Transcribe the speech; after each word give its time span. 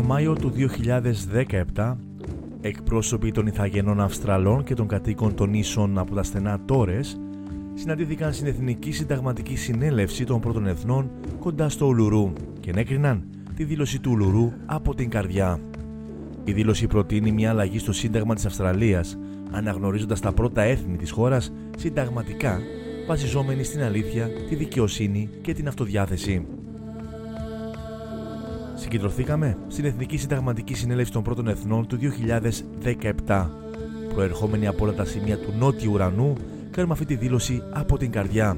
Το 0.00 0.06
Μάιο 0.06 0.34
του 0.34 0.52
2017, 1.74 1.96
εκπρόσωποι 2.60 3.30
των 3.30 3.46
Ιθαγενών 3.46 4.00
Αυστραλών 4.00 4.64
και 4.64 4.74
των 4.74 4.86
κατοίκων 4.86 5.34
των 5.34 5.54
ίσων 5.54 5.98
από 5.98 6.14
τα 6.14 6.22
στενά 6.22 6.60
Τόρες 6.64 7.20
συναντήθηκαν 7.74 8.32
στην 8.32 8.46
Εθνική 8.46 8.92
Συνταγματική 8.92 9.56
Συνέλευση 9.56 10.24
των 10.24 10.40
Πρώτων 10.40 10.66
Εθνών 10.66 11.10
κοντά 11.38 11.68
στο 11.68 11.86
Ουλουρού 11.86 12.32
και 12.60 12.70
ενέκριναν 12.70 13.24
τη 13.56 13.64
δήλωση 13.64 14.00
του 14.00 14.10
Ουλουρού 14.10 14.52
από 14.66 14.94
την 14.94 15.10
καρδιά. 15.10 15.60
Η 16.44 16.52
δήλωση 16.52 16.86
προτείνει 16.86 17.32
μια 17.32 17.50
αλλαγή 17.50 17.78
στο 17.78 17.92
Σύνταγμα 17.92 18.34
της 18.34 18.46
Αυστραλίας, 18.46 19.18
αναγνωρίζοντας 19.50 20.20
τα 20.20 20.32
πρώτα 20.32 20.62
έθνη 20.62 20.96
της 20.96 21.10
χώρας 21.10 21.52
συνταγματικά, 21.76 22.58
βασιζόμενη 23.06 23.62
στην 23.64 23.82
αλήθεια, 23.82 24.28
τη 24.48 24.54
δικαιοσύνη 24.54 25.28
και 25.42 25.54
την 25.54 25.68
αυτοδιάθεση. 25.68 26.46
Συγκεντρωθήκαμε 28.80 29.56
στην 29.68 29.84
Εθνική 29.84 30.16
Συνταγματική 30.16 30.74
Συνέλευση 30.74 31.12
των 31.12 31.22
Πρώτων 31.22 31.48
Εθνών 31.48 31.86
του 31.86 31.98
2017. 33.26 33.46
Προερχόμενοι 34.14 34.66
από 34.66 34.84
όλα 34.84 34.92
τα 34.92 35.04
σημεία 35.04 35.38
του 35.38 35.54
νότιου 35.58 35.92
ουρανού, 35.92 36.32
κάνουμε 36.70 36.92
αυτή 36.92 37.04
τη 37.04 37.14
δήλωση 37.14 37.62
από 37.70 37.98
την 37.98 38.10
καρδιά. 38.10 38.56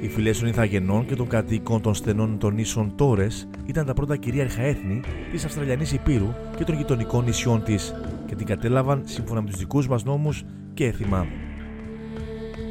Οι 0.00 0.08
φυλές 0.08 0.38
των 0.38 0.48
Ιθαγενών 0.48 1.06
και 1.06 1.14
των 1.16 1.28
κατοίκων 1.28 1.80
των 1.80 1.94
στενών 1.94 2.38
των 2.38 2.54
νήσων 2.54 2.92
Τόρες 2.96 3.48
ήταν 3.66 3.86
τα 3.86 3.94
πρώτα 3.94 4.16
κυρίαρχα 4.16 4.62
έθνη 4.62 5.00
της 5.30 5.44
Αυστραλιανής 5.44 5.92
Υπήρου 5.92 6.34
και 6.56 6.64
των 6.64 6.76
γειτονικών 6.76 7.24
νησιών 7.24 7.62
της 7.62 7.94
και 8.26 8.34
την 8.34 8.46
κατέλαβαν 8.46 9.02
σύμφωνα 9.04 9.40
με 9.42 9.48
τους 9.48 9.58
δικούς 9.58 9.88
μας 9.88 10.04
νόμους 10.04 10.44
και 10.74 10.86
έθιμα. 10.86 11.26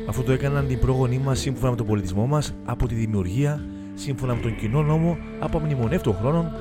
Αυτό 0.08 0.24
το 0.24 0.32
έκαναν 0.32 0.68
την 0.68 0.80
πρόγονοί 0.80 1.18
μας 1.18 1.40
σύμφωνα 1.40 1.70
με 1.70 1.76
τον 1.76 1.86
πολιτισμό 1.86 2.26
μας 2.26 2.56
από 2.66 2.88
τη 2.88 2.96
δημιουργία, 2.96 3.66
σύμφωνα 3.94 4.36
με 4.36 4.42
τον 4.42 4.56
κοινό 4.56 4.84
νόμο 4.84 5.18
από 5.40 5.60
μνημονεύτων 5.60 6.16
χρόνων 6.16 6.52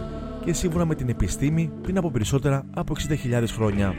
και 0.44 0.52
σύμφωνα 0.52 0.84
με 0.84 0.94
την 0.94 1.08
επιστήμη 1.08 1.70
πριν 1.82 1.98
από 1.98 2.10
περισσότερα 2.10 2.64
από 2.74 2.94
60.000 3.30 3.44
χρόνια. 3.48 3.94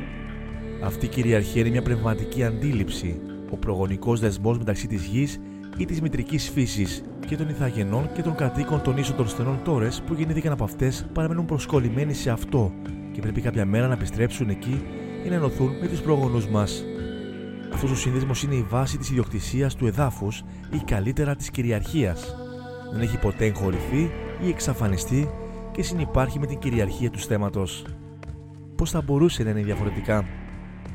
Αυτή 0.83 1.05
η 1.05 1.09
κυριαρχία 1.09 1.61
είναι 1.61 1.69
μια 1.69 1.81
πνευματική 1.81 2.43
αντίληψη, 2.43 3.21
ο 3.51 3.57
προγονικός 3.57 4.19
δεσμός 4.19 4.57
μεταξύ 4.57 4.87
της 4.87 5.03
γης 5.05 5.39
ή 5.77 5.85
της 5.85 6.01
μητρικής 6.01 6.49
φύσης 6.49 7.03
και 7.27 7.35
των 7.35 7.49
ηθαγενών 7.49 8.09
και 8.13 8.21
των 8.21 8.35
κατοίκων 8.35 8.81
των 8.81 8.97
ίσων 8.97 9.15
των 9.15 9.27
στενών 9.27 9.59
τόρες 9.63 10.01
που 10.05 10.13
γεννήθηκαν 10.13 10.51
από 10.51 10.63
αυτές 10.63 11.05
παραμένουν 11.13 11.45
προσκολλημένοι 11.45 12.13
σε 12.13 12.29
αυτό 12.29 12.73
και 13.11 13.21
πρέπει 13.21 13.41
κάποια 13.41 13.65
μέρα 13.65 13.87
να 13.87 13.93
επιστρέψουν 13.93 14.49
εκεί 14.49 14.81
ή 15.25 15.29
να 15.29 15.35
ενωθούν 15.35 15.71
με 15.81 15.87
τους 15.87 16.01
πρόγονου 16.01 16.43
μας. 16.51 16.83
Αυτός 17.73 17.91
ο 17.91 17.95
σύνδεσμος 17.95 18.43
είναι 18.43 18.55
η 18.55 18.65
βάση 18.69 18.97
της 18.97 19.09
ιδιοκτησίας 19.09 19.75
του 19.75 19.87
εδάφους 19.87 20.43
ή 20.71 20.77
καλύτερα 20.85 21.35
της 21.35 21.49
κυριαρχίας. 21.51 22.35
Δεν 22.91 23.01
έχει 23.01 23.17
ποτέ 23.17 23.45
εγχωρηθεί 23.45 24.11
ή 24.45 24.49
εξαφανιστεί 24.49 25.29
και 25.71 25.83
συνυπάρχει 25.83 26.39
με 26.39 26.45
την 26.45 26.59
κυριαρχία 26.59 27.09
του 27.09 27.19
στέματος. 27.19 27.85
Πώς 28.75 28.91
θα 28.91 29.01
μπορούσε 29.01 29.43
να 29.43 29.49
είναι 29.49 29.61
διαφορετικά; 29.61 30.25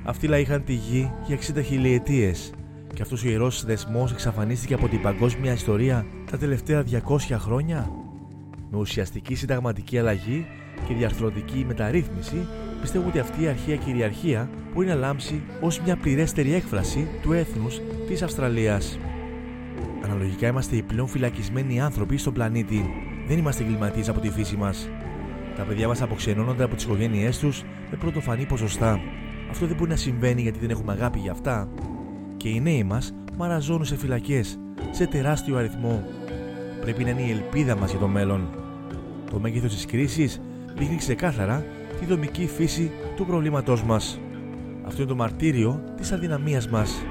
Αυτοί 0.05 0.27
λαοί 0.27 0.41
είχαν 0.41 0.65
τη 0.65 0.73
γη 0.73 1.13
για 1.27 1.37
60 1.37 1.63
χιλιετίες 1.65 2.53
και 2.95 3.03
αυτός 3.03 3.25
ο 3.25 3.29
ιερός 3.29 3.65
δεσμός 3.65 4.13
εξαφανίστηκε 4.13 4.75
από 4.75 4.89
την 4.89 5.03
παγκόσμια 5.03 5.53
ιστορία 5.53 6.07
τα 6.31 6.39
τελευταία 6.39 6.83
200 6.83 7.37
χρόνια; 7.39 7.91
Με 8.71 8.79
ουσιαστική 8.79 9.35
συνταγματική 9.35 9.99
αλλαγή 9.99 10.47
και 10.89 10.95
διαρθρωτική 10.95 11.65
μεταρρύθμιση, 11.67 12.47
πιστεύω 12.81 13.09
ότι 13.09 13.19
αυτή 13.19 13.43
η 13.43 13.49
αρχαία 13.49 13.77
κυριαρχία 13.77 14.51
μπορεί 14.75 14.87
να 14.87 14.95
λάμψει 14.95 15.43
ως 15.61 15.81
μια 15.81 15.97
πληρέστερη 15.97 16.55
έκφραση 16.55 17.09
του 17.23 17.33
έθνους 17.33 17.81
της 18.07 18.23
Αυστραλίας. 18.23 18.99
Αναλογικά 20.05 20.47
είμαστε 20.47 20.77
οι 20.77 20.83
πλέον 20.83 21.09
φυλακισμένοι 21.09 21.81
άνθρωποι 21.81 22.17
στον 22.17 22.33
πλανήτη. 22.33 22.85
Δεν 23.27 23.39
είμαστε 23.39 23.63
εγκληματίες 23.63 24.09
από 24.09 24.21
τη 24.21 24.31
φύση 24.31 24.57
μας. 24.57 24.89
Τα 25.57 25.63
παιδιά 25.63 25.89
μας 25.89 26.03
αποξενώνονται 26.03 26.65
από 26.65 26.75
τις 26.75 26.85
οικογένειές 26.85 27.39
τους 27.39 27.63
με 27.91 27.97
πρωτοφανή 27.97 28.47
ποσοστά. 28.47 29.01
Αυτό 29.51 29.67
δεν 29.67 29.77
μπορεί 29.77 29.91
να 29.91 29.97
συμβαίνει 29.97 30.43
γιατί 30.43 30.59
δεν 30.59 30.71
έχουμε 30.71 30.93
αγάπη 30.93 31.19
για 31.19 31.31
αυτά. 31.31 31.69
Και 32.37 32.49
οι 32.49 32.61
νέοι 32.61 32.85
μας 32.85 33.15
μαραζώνουν 33.37 33.85
σε 33.85 33.97
φυλακές, 33.97 34.59
σε 34.91 35.07
τεράστιο 35.07 35.57
αριθμό. 35.57 36.05
Πρέπει 36.81 37.05
να 37.05 37.11
είναι 37.11 37.23
η 37.23 37.31
ελπίδα 37.31 37.77
μας 37.77 37.91
για 37.91 37.99
το 37.99 38.09
μέλλον. 38.09 38.49
Το 39.31 39.39
μέγεθος 39.41 39.75
της 39.75 39.87
κρίσης 39.87 40.41
δείχνει 40.77 40.97
ξεκάθαρα 40.97 41.65
τη 42.01 42.05
δομική 42.05 42.47
φύση 42.47 42.91
του 43.17 43.27
προβλήματός 43.27 43.83
μας. 43.83 44.21
Αυτό 44.87 45.03
είναι 45.03 45.11
το 45.11 45.17
μαρτύριο 45.17 45.83
της 45.97 46.13
αδυναμίας 46.13 46.69
μας. 46.69 47.03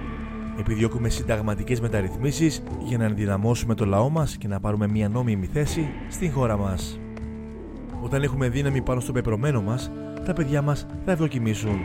Επιδιώκουμε 0.59 1.09
συνταγματικές 1.09 1.81
μεταρρυθμίσεις 1.81 2.63
για 2.83 2.97
να 2.97 3.03
ενδυναμώσουμε 3.03 3.75
το 3.75 3.85
λαό 3.85 4.09
μας 4.09 4.37
και 4.37 4.47
να 4.47 4.59
πάρουμε 4.59 4.87
μια 4.87 5.09
νόμιμη 5.09 5.45
θέση 5.45 5.89
στην 6.09 6.31
χώρα 6.31 6.57
μας. 6.57 6.99
Όταν 8.01 8.23
έχουμε 8.23 8.49
δύναμη 8.49 8.81
πάνω 8.81 8.99
στο 8.99 9.11
πεπρωμένο 9.11 9.61
μας, 9.61 9.91
τα 10.25 10.33
παιδιά 10.33 10.61
μας 10.61 10.85
θα 11.05 11.11
ευδοκιμήσουν. 11.11 11.77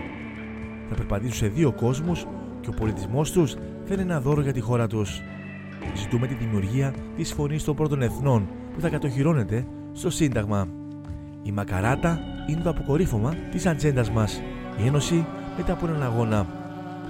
Θα 0.88 0.94
περπατήσουν 0.94 1.34
σε 1.34 1.46
δύο 1.46 1.72
κόσμους 1.72 2.26
και 2.60 2.68
ο 2.68 2.72
πολιτισμός 2.72 3.32
τους 3.32 3.52
θα 3.84 3.92
είναι 3.94 4.02
ένα 4.02 4.20
δώρο 4.20 4.40
για 4.40 4.52
τη 4.52 4.60
χώρα 4.60 4.86
τους. 4.86 5.22
Ζητούμε 5.94 6.26
τη 6.26 6.34
δημιουργία 6.34 6.94
της 7.16 7.32
φωνής 7.32 7.64
των 7.64 7.76
πρώτων 7.76 8.02
εθνών 8.02 8.48
που 8.74 8.80
θα 8.80 8.88
κατοχυρώνεται 8.88 9.66
στο 9.92 10.10
Σύνταγμα. 10.10 10.68
Η 11.42 11.52
Μακαράτα 11.52 12.20
είναι 12.46 12.60
το 12.60 12.70
αποκορύφωμα 12.70 13.34
της 13.50 13.66
ατζέντας 13.66 14.10
μας. 14.10 14.42
Η 14.82 14.86
Ένωση 14.86 15.26
μετά 15.56 15.72
από 15.72 15.86
έναν 15.86 16.02
αγώνα. 16.02 16.57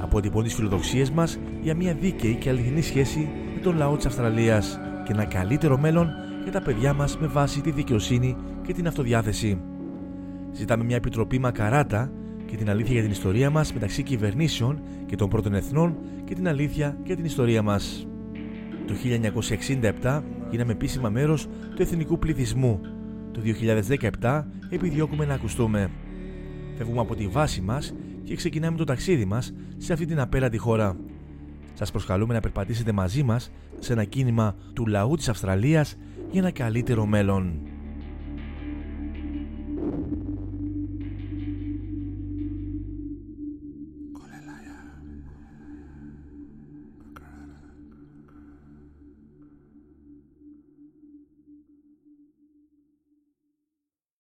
Αποτυπώνει 0.01 0.49
τι 0.49 0.55
φιλοδοξίε 0.55 1.07
μας 1.15 1.39
για 1.63 1.75
μια 1.75 1.95
δίκαιη 1.95 2.35
και 2.35 2.49
αληθινή 2.49 2.83
σχέση 2.83 3.29
με 3.55 3.61
τον 3.61 3.77
λαό 3.77 3.97
της 3.97 4.07
Αυστραλίας 4.07 4.79
και 5.05 5.13
ένα 5.13 5.25
καλύτερο 5.25 5.79
μέλλον 5.79 6.11
για 6.43 6.53
τα 6.53 6.63
παιδιά 6.63 6.93
μας 6.93 7.19
με 7.19 7.27
βάση 7.27 7.61
τη 7.61 7.71
δικαιοσύνη 7.71 8.37
και 8.67 8.73
την 8.73 8.87
αυτοδιάθεση. 8.87 9.61
Ζητάμε 10.53 10.85
μια 10.85 10.97
επιτροπή 10.97 11.39
Μακαράτα 11.39 12.13
και 12.47 12.57
την 12.57 12.71
αλήθεια 12.71 12.93
για 12.93 13.03
την 13.03 13.11
ιστορία 13.11 13.51
μας 13.51 13.73
μεταξύ 13.73 14.03
κυβερνήσεων 14.03 14.81
και 15.07 15.17
των 15.17 15.29
πρώτων 15.29 15.55
εθνών 15.55 15.97
και 16.25 16.35
την 16.35 16.49
αλήθεια 16.49 16.99
για 17.05 17.17
την 17.17 17.25
ιστορία 17.25 17.63
μας. 17.63 18.07
Το 18.87 18.95
1967 20.03 20.23
γίναμε 20.51 20.73
επίσημα 20.73 21.09
μέρος 21.09 21.47
του 21.75 21.83
εθνικού 21.83 22.19
πληθυσμού. 22.19 22.81
Το 23.33 23.41
2017 24.21 24.45
επιδιώκουμε 24.71 25.25
να 25.25 25.35
ακουστούμε. 25.35 25.91
Φεύγουμε 26.77 27.01
από 27.01 27.15
τη 27.15 27.27
βάση 27.27 27.61
μας 27.61 27.95
και 28.28 28.37
ξεκινάμε 28.37 28.77
το 28.77 28.84
ταξίδι 28.84 29.25
μας 29.25 29.53
σε 29.77 29.93
αυτή 29.93 30.06
την 30.06 30.21
απέραντη 30.21 30.59
χώρα. 30.59 30.97
Σας 31.75 31.91
προσκαλούμε 31.91 32.34
να 32.34 32.41
περπατήσετε 32.41 32.93
μαζί 32.93 33.22
μας 33.22 33.50
σε 33.78 33.93
ένα 33.93 34.05
κίνημα 34.05 34.56
του 34.72 34.87
λαού 34.87 35.16
της 35.16 35.28
Αυστραλίας 35.28 35.97
για 36.31 36.41
ένα 36.41 36.50
καλύτερο 36.50 37.06
μέλλον. 37.06 37.61